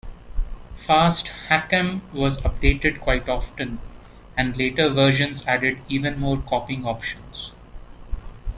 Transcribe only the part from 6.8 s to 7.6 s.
options.